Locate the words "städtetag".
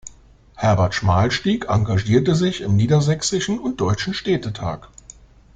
4.15-4.89